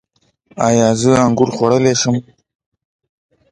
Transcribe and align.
ایا 0.67 0.87
زه 1.01 1.11
انګور 1.25 1.49
خوړلی 1.55 1.93
شم؟ 2.01 2.15